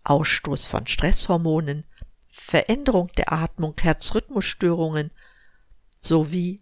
Ausstoß 0.04 0.68
von 0.68 0.88
Stresshormonen, 0.88 1.84
Veränderung 2.30 3.08
der 3.18 3.34
Atmung, 3.34 3.76
Herzrhythmusstörungen 3.80 5.12
sowie 6.02 6.62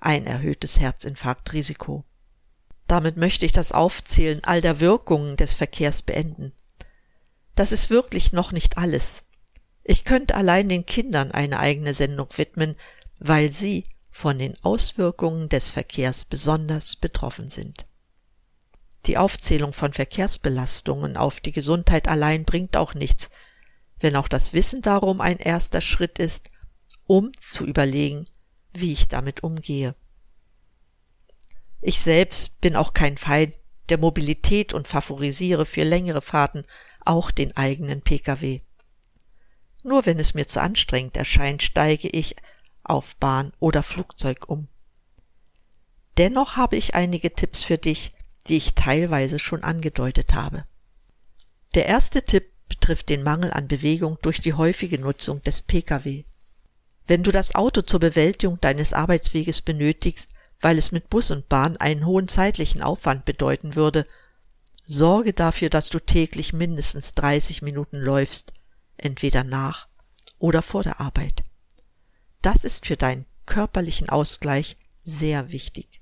ein 0.00 0.26
erhöhtes 0.26 0.78
Herzinfarktrisiko. 0.78 2.04
Damit 2.88 3.18
möchte 3.18 3.46
ich 3.46 3.52
das 3.52 3.70
Aufzählen 3.70 4.42
all 4.44 4.60
der 4.60 4.80
Wirkungen 4.80 5.36
des 5.36 5.54
Verkehrs 5.54 6.02
beenden. 6.02 6.52
Das 7.54 7.70
ist 7.70 7.90
wirklich 7.90 8.32
noch 8.32 8.50
nicht 8.50 8.78
alles. 8.78 9.24
Ich 9.84 10.04
könnte 10.04 10.34
allein 10.34 10.68
den 10.68 10.86
Kindern 10.86 11.30
eine 11.30 11.60
eigene 11.60 11.94
Sendung 11.94 12.28
widmen, 12.36 12.76
weil 13.20 13.52
sie 13.52 13.86
von 14.10 14.38
den 14.38 14.56
Auswirkungen 14.64 15.48
des 15.48 15.70
Verkehrs 15.70 16.24
besonders 16.24 16.96
betroffen 16.96 17.48
sind. 17.48 17.86
Die 19.06 19.18
Aufzählung 19.18 19.72
von 19.72 19.92
Verkehrsbelastungen 19.92 21.16
auf 21.16 21.40
die 21.40 21.52
Gesundheit 21.52 22.08
allein 22.08 22.44
bringt 22.44 22.76
auch 22.76 22.94
nichts, 22.94 23.30
wenn 24.00 24.16
auch 24.16 24.28
das 24.28 24.54
Wissen 24.54 24.80
darum 24.82 25.20
ein 25.20 25.38
erster 25.38 25.80
Schritt 25.80 26.18
ist, 26.18 26.50
um 27.06 27.32
zu 27.40 27.66
überlegen, 27.66 28.26
wie 28.72 28.92
ich 28.92 29.08
damit 29.08 29.42
umgehe. 29.42 29.94
Ich 31.80 32.00
selbst 32.00 32.60
bin 32.60 32.76
auch 32.76 32.92
kein 32.92 33.16
Feind 33.16 33.54
der 33.88 33.98
Mobilität 33.98 34.74
und 34.74 34.88
favorisiere 34.88 35.64
für 35.64 35.84
längere 35.84 36.20
Fahrten 36.20 36.64
auch 37.04 37.30
den 37.30 37.56
eigenen 37.56 38.02
Pkw. 38.02 38.60
Nur 39.82 40.04
wenn 40.06 40.18
es 40.18 40.34
mir 40.34 40.46
zu 40.46 40.60
anstrengend 40.60 41.16
erscheint, 41.16 41.62
steige 41.62 42.08
ich 42.08 42.36
auf 42.82 43.16
Bahn 43.16 43.52
oder 43.60 43.82
Flugzeug 43.82 44.48
um. 44.48 44.68
Dennoch 46.18 46.56
habe 46.56 46.76
ich 46.76 46.94
einige 46.94 47.32
Tipps 47.32 47.64
für 47.64 47.78
dich, 47.78 48.12
die 48.48 48.56
ich 48.56 48.74
teilweise 48.74 49.38
schon 49.38 49.62
angedeutet 49.62 50.34
habe. 50.34 50.64
Der 51.74 51.86
erste 51.86 52.22
Tipp 52.22 52.50
betrifft 52.68 53.08
den 53.08 53.22
Mangel 53.22 53.52
an 53.52 53.68
Bewegung 53.68 54.18
durch 54.22 54.40
die 54.40 54.54
häufige 54.54 54.98
Nutzung 54.98 55.42
des 55.42 55.62
Pkw. 55.62 56.24
Wenn 57.06 57.22
du 57.22 57.30
das 57.30 57.54
Auto 57.54 57.82
zur 57.82 58.00
Bewältigung 58.00 58.60
deines 58.60 58.92
Arbeitsweges 58.92 59.62
benötigst, 59.62 60.32
weil 60.60 60.78
es 60.78 60.92
mit 60.92 61.10
Bus 61.10 61.30
und 61.30 61.48
Bahn 61.48 61.76
einen 61.76 62.06
hohen 62.06 62.28
zeitlichen 62.28 62.82
Aufwand 62.82 63.24
bedeuten 63.24 63.74
würde, 63.74 64.06
sorge 64.84 65.32
dafür, 65.32 65.70
dass 65.70 65.88
du 65.88 66.00
täglich 66.00 66.52
mindestens 66.52 67.14
30 67.14 67.62
Minuten 67.62 67.98
läufst, 67.98 68.52
entweder 68.96 69.44
nach 69.44 69.86
oder 70.38 70.62
vor 70.62 70.82
der 70.82 71.00
Arbeit. 71.00 71.44
Das 72.42 72.64
ist 72.64 72.86
für 72.86 72.96
deinen 72.96 73.26
körperlichen 73.46 74.08
Ausgleich 74.08 74.76
sehr 75.04 75.52
wichtig. 75.52 76.00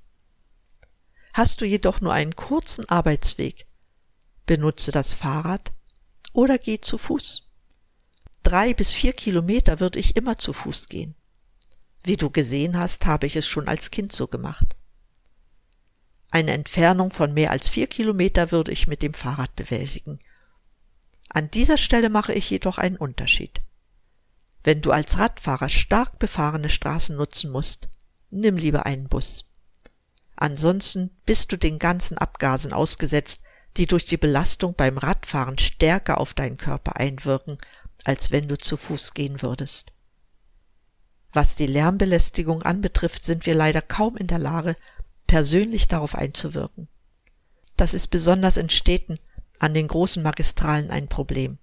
Hast 1.32 1.60
du 1.60 1.66
jedoch 1.66 2.00
nur 2.00 2.12
einen 2.12 2.34
kurzen 2.34 2.88
Arbeitsweg, 2.88 3.66
benutze 4.46 4.90
das 4.90 5.14
Fahrrad 5.14 5.72
oder 6.32 6.58
geh 6.58 6.80
zu 6.80 6.98
Fuß. 6.98 7.42
Drei 8.42 8.74
bis 8.74 8.92
vier 8.92 9.12
Kilometer 9.12 9.80
würde 9.80 9.98
ich 9.98 10.16
immer 10.16 10.38
zu 10.38 10.52
Fuß 10.52 10.88
gehen. 10.88 11.14
Wie 12.06 12.16
du 12.16 12.30
gesehen 12.30 12.78
hast, 12.78 13.04
habe 13.04 13.26
ich 13.26 13.34
es 13.34 13.48
schon 13.48 13.66
als 13.66 13.90
Kind 13.90 14.12
so 14.12 14.28
gemacht. 14.28 14.76
Eine 16.30 16.52
Entfernung 16.52 17.10
von 17.10 17.34
mehr 17.34 17.50
als 17.50 17.68
vier 17.68 17.88
Kilometer 17.88 18.52
würde 18.52 18.70
ich 18.70 18.86
mit 18.86 19.02
dem 19.02 19.12
Fahrrad 19.12 19.56
bewältigen. 19.56 20.20
An 21.30 21.50
dieser 21.50 21.76
Stelle 21.76 22.08
mache 22.08 22.32
ich 22.32 22.48
jedoch 22.48 22.78
einen 22.78 22.96
Unterschied. 22.96 23.60
Wenn 24.62 24.82
du 24.82 24.92
als 24.92 25.18
Radfahrer 25.18 25.68
stark 25.68 26.20
befahrene 26.20 26.70
Straßen 26.70 27.16
nutzen 27.16 27.50
musst, 27.50 27.88
nimm 28.30 28.56
lieber 28.56 28.86
einen 28.86 29.08
Bus. 29.08 29.50
Ansonsten 30.36 31.10
bist 31.26 31.50
du 31.50 31.56
den 31.56 31.80
ganzen 31.80 32.18
Abgasen 32.18 32.72
ausgesetzt, 32.72 33.42
die 33.76 33.86
durch 33.86 34.04
die 34.04 34.16
Belastung 34.16 34.74
beim 34.74 34.96
Radfahren 34.96 35.58
stärker 35.58 36.20
auf 36.20 36.34
deinen 36.34 36.56
Körper 36.56 36.98
einwirken, 36.98 37.58
als 38.04 38.30
wenn 38.30 38.46
du 38.46 38.56
zu 38.56 38.76
Fuß 38.76 39.12
gehen 39.12 39.42
würdest. 39.42 39.90
Was 41.36 41.54
die 41.54 41.66
Lärmbelästigung 41.66 42.62
anbetrifft, 42.62 43.22
sind 43.22 43.44
wir 43.44 43.54
leider 43.54 43.82
kaum 43.82 44.16
in 44.16 44.26
der 44.26 44.38
Lage, 44.38 44.74
persönlich 45.26 45.86
darauf 45.86 46.14
einzuwirken. 46.14 46.88
Das 47.76 47.92
ist 47.92 48.06
besonders 48.06 48.56
in 48.56 48.70
Städten 48.70 49.18
an 49.58 49.74
den 49.74 49.86
großen 49.86 50.22
Magistralen 50.22 50.90
ein 50.90 51.08
Problem. 51.08 51.58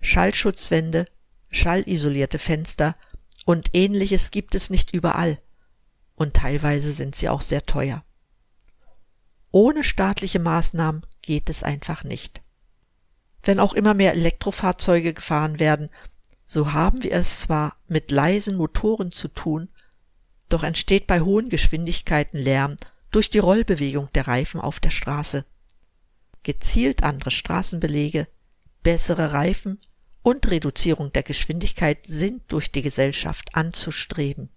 Schallschutzwände, 0.00 1.06
schallisolierte 1.50 2.38
Fenster 2.38 2.94
und 3.44 3.70
ähnliches 3.72 4.30
gibt 4.30 4.54
es 4.54 4.70
nicht 4.70 4.94
überall, 4.94 5.40
und 6.14 6.34
teilweise 6.34 6.92
sind 6.92 7.16
sie 7.16 7.28
auch 7.28 7.40
sehr 7.40 7.66
teuer. 7.66 8.04
Ohne 9.50 9.82
staatliche 9.82 10.38
Maßnahmen 10.38 11.04
geht 11.20 11.50
es 11.50 11.64
einfach 11.64 12.04
nicht. 12.04 12.42
Wenn 13.42 13.58
auch 13.58 13.74
immer 13.74 13.94
mehr 13.94 14.12
Elektrofahrzeuge 14.12 15.14
gefahren 15.14 15.58
werden, 15.58 15.90
so 16.44 16.72
haben 16.72 17.02
wir 17.02 17.12
es 17.12 17.40
zwar 17.40 17.76
mit 17.88 18.10
leisen 18.10 18.56
Motoren 18.56 19.12
zu 19.12 19.28
tun, 19.28 19.68
doch 20.48 20.62
entsteht 20.62 21.06
bei 21.06 21.20
hohen 21.20 21.48
Geschwindigkeiten 21.48 22.38
Lärm 22.38 22.76
durch 23.10 23.30
die 23.30 23.38
Rollbewegung 23.38 24.08
der 24.14 24.28
Reifen 24.28 24.60
auf 24.60 24.78
der 24.78 24.90
Straße. 24.90 25.44
Gezielt 26.42 27.02
andere 27.02 27.30
Straßenbelege, 27.30 28.28
bessere 28.82 29.32
Reifen 29.32 29.78
und 30.22 30.50
Reduzierung 30.50 31.12
der 31.12 31.22
Geschwindigkeit 31.22 32.06
sind 32.06 32.42
durch 32.48 32.70
die 32.70 32.82
Gesellschaft 32.82 33.54
anzustreben. 33.54 34.50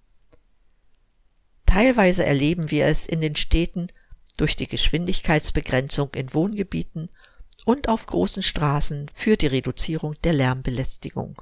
Teilweise 1.66 2.26
erleben 2.26 2.72
wir 2.72 2.86
es 2.86 3.06
in 3.06 3.22
den 3.22 3.36
Städten 3.36 3.88
durch 4.38 4.56
die 4.56 4.68
Geschwindigkeitsbegrenzung 4.68 6.14
in 6.16 6.34
Wohngebieten 6.34 7.10
und 7.66 7.90
auf 7.90 8.06
großen 8.06 8.44
Straßen 8.44 9.10
für 9.14 9.38
die 9.38 9.48
Reduzierung 9.48 10.16
der 10.24 10.34
Lärmbelästigung. 10.34 11.42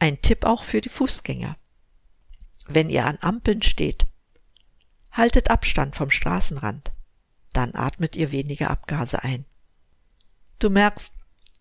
Ein 0.00 0.22
Tipp 0.22 0.44
auch 0.44 0.64
für 0.64 0.80
die 0.80 0.88
Fußgänger. 0.88 1.56
Wenn 2.66 2.88
ihr 2.88 3.04
an 3.04 3.18
Ampeln 3.20 3.62
steht, 3.62 4.06
haltet 5.12 5.50
Abstand 5.50 5.94
vom 5.94 6.10
Straßenrand, 6.10 6.92
dann 7.52 7.74
atmet 7.74 8.16
ihr 8.16 8.32
weniger 8.32 8.70
Abgase 8.70 9.22
ein. 9.22 9.44
Du 10.58 10.70
merkst, 10.70 11.12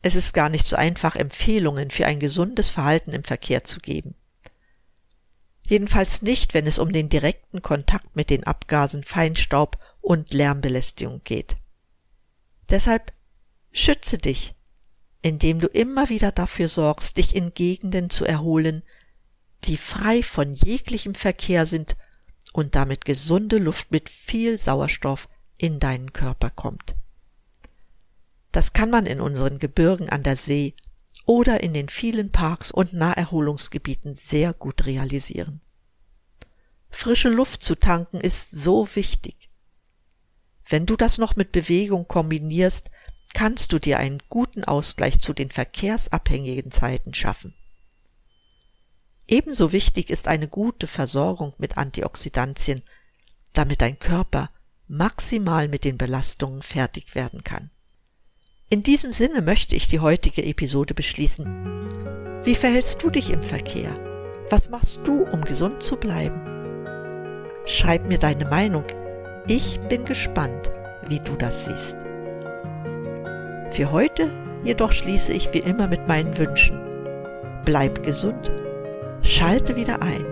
es 0.01 0.15
ist 0.15 0.33
gar 0.33 0.47
nicht 0.47 0.65
so 0.65 0.77
einfach, 0.77 1.17
Empfehlungen 1.17 1.91
für 1.91 2.05
ein 2.05 2.21
gesundes 2.21 2.69
Verhalten 2.69 3.11
im 3.11 3.25
Verkehr 3.25 3.65
zu 3.65 3.81
geben. 3.81 4.15
Jedenfalls 5.67 6.21
nicht, 6.21 6.53
wenn 6.53 6.65
es 6.65 6.79
um 6.79 6.93
den 6.93 7.09
direkten 7.09 7.61
Kontakt 7.61 8.15
mit 8.15 8.29
den 8.29 8.45
Abgasen, 8.45 9.03
Feinstaub 9.03 9.77
und 9.99 10.33
Lärmbelästigung 10.33 11.21
geht. 11.25 11.57
Deshalb 12.69 13.11
schütze 13.73 14.17
dich, 14.17 14.55
indem 15.21 15.59
du 15.59 15.67
immer 15.67 16.09
wieder 16.09 16.31
dafür 16.31 16.67
sorgst, 16.67 17.17
dich 17.17 17.35
in 17.35 17.53
Gegenden 17.53 18.09
zu 18.09 18.25
erholen, 18.25 18.83
die 19.65 19.77
frei 19.77 20.23
von 20.23 20.55
jeglichem 20.55 21.15
Verkehr 21.15 21.65
sind 21.65 21.97
und 22.53 22.75
damit 22.75 23.05
gesunde 23.05 23.57
Luft 23.57 23.91
mit 23.91 24.09
viel 24.09 24.59
Sauerstoff 24.59 25.27
in 25.57 25.79
deinen 25.79 26.13
Körper 26.13 26.49
kommt. 26.49 26.95
Das 28.51 28.73
kann 28.73 28.89
man 28.89 29.05
in 29.05 29.21
unseren 29.21 29.59
Gebirgen 29.59 30.09
an 30.09 30.23
der 30.23 30.35
See 30.35 30.73
oder 31.25 31.61
in 31.61 31.73
den 31.73 31.89
vielen 31.89 32.31
Parks 32.31 32.71
und 32.71 32.93
Naherholungsgebieten 32.93 34.15
sehr 34.15 34.53
gut 34.53 34.85
realisieren. 34.85 35.61
Frische 36.89 37.29
Luft 37.29 37.61
zu 37.61 37.75
tanken 37.75 38.19
ist 38.19 38.51
so 38.51 38.87
wichtig. 38.95 39.49
Wenn 40.67 40.85
du 40.85 40.95
das 40.95 41.17
noch 41.17 41.35
mit 41.35 41.51
Bewegung 41.51 42.07
kombinierst, 42.07 42.89
kannst 43.33 43.71
du 43.71 43.79
dir 43.79 43.99
einen 43.99 44.21
guten 44.29 44.63
Ausgleich 44.63 45.19
zu 45.19 45.33
den 45.33 45.51
verkehrsabhängigen 45.51 46.71
Zeiten 46.71 47.13
schaffen. 47.13 47.53
Ebenso 49.27 49.71
wichtig 49.71 50.09
ist 50.09 50.27
eine 50.27 50.47
gute 50.47 50.87
Versorgung 50.87 51.53
mit 51.57 51.77
Antioxidantien, 51.77 52.81
damit 53.53 53.81
dein 53.81 53.99
Körper 53.99 54.49
maximal 54.87 55.67
mit 55.67 55.83
den 55.83 55.97
Belastungen 55.97 56.63
fertig 56.63 57.13
werden 57.13 57.43
kann. 57.43 57.69
In 58.69 58.83
diesem 58.83 59.13
Sinne 59.13 59.41
möchte 59.41 59.75
ich 59.75 59.87
die 59.87 59.99
heutige 59.99 60.43
Episode 60.43 60.93
beschließen. 60.93 62.43
Wie 62.43 62.55
verhältst 62.55 63.03
du 63.03 63.09
dich 63.09 63.29
im 63.29 63.43
Verkehr? 63.43 63.93
Was 64.49 64.69
machst 64.69 65.07
du, 65.07 65.23
um 65.23 65.41
gesund 65.43 65.83
zu 65.83 65.97
bleiben? 65.97 66.41
Schreib 67.65 68.07
mir 68.07 68.17
deine 68.17 68.45
Meinung 68.45 68.85
ich 69.49 69.79
bin 69.89 70.05
gespannt, 70.05 70.69
wie 71.07 71.17
du 71.17 71.35
das 71.35 71.65
siehst. 71.65 71.97
Für 73.71 73.91
heute 73.91 74.29
jedoch 74.63 74.91
schließe 74.91 75.31
ich 75.33 75.53
wie 75.53 75.59
immer 75.59 75.87
mit 75.87 76.07
meinen 76.07 76.37
Wünschen. 76.37 76.79
Bleib 77.65 78.03
gesund, 78.03 78.51
schalte 79.21 79.75
wieder 79.75 80.01
ein 80.01 80.25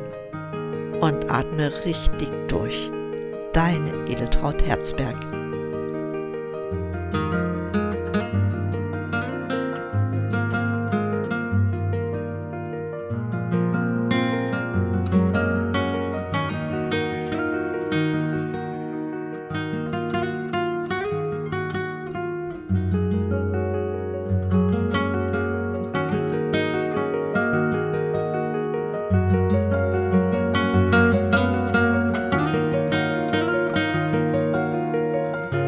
und 1.01 1.29
atme 1.29 1.71
richtig 1.85 2.29
durch. 2.47 2.91
Deine 3.53 3.91
Edeltraut 4.09 4.63
Herzberg. 4.65 5.36